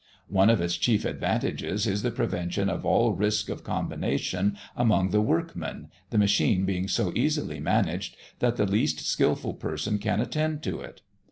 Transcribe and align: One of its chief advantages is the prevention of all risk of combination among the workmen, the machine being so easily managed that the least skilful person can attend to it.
One 0.29 0.49
of 0.49 0.59
its 0.61 0.77
chief 0.77 1.05
advantages 1.05 1.85
is 1.85 2.01
the 2.01 2.09
prevention 2.09 2.69
of 2.71 2.87
all 2.87 3.13
risk 3.13 3.49
of 3.49 3.63
combination 3.63 4.57
among 4.75 5.11
the 5.11 5.21
workmen, 5.21 5.89
the 6.09 6.17
machine 6.17 6.65
being 6.65 6.87
so 6.87 7.11
easily 7.15 7.59
managed 7.59 8.17
that 8.39 8.55
the 8.55 8.65
least 8.65 9.01
skilful 9.01 9.53
person 9.53 9.99
can 9.99 10.19
attend 10.19 10.63
to 10.63 10.81
it. 10.81 11.01